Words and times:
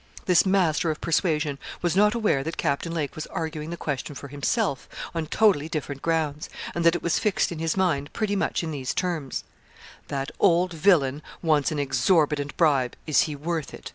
This 0.25 0.47
master 0.47 0.89
of 0.89 0.99
persuasion 0.99 1.59
was 1.83 1.95
not 1.95 2.15
aware 2.15 2.43
that 2.43 2.57
Captain 2.57 2.91
Lake 2.91 3.13
was 3.13 3.27
arguing 3.27 3.69
the 3.69 3.77
question 3.77 4.15
for 4.15 4.29
himself, 4.29 4.89
on 5.13 5.27
totally 5.27 5.69
different 5.69 6.01
grounds, 6.01 6.49
and 6.73 6.83
that 6.83 6.95
it 6.95 7.03
was 7.03 7.19
fixed 7.19 7.51
in 7.51 7.59
his 7.59 7.77
mind 7.77 8.11
pretty 8.11 8.35
much 8.35 8.63
in 8.63 8.71
these 8.71 8.95
terms: 8.95 9.43
'That 10.07 10.31
old 10.39 10.73
villain 10.73 11.21
wants 11.43 11.71
an 11.71 11.77
exorbitant 11.77 12.57
bribe 12.57 12.95
is 13.05 13.21
he 13.29 13.35
worth 13.35 13.75
it?' 13.75 13.89